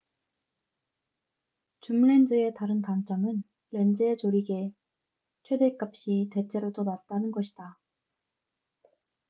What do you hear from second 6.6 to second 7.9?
더 낮다는 것이다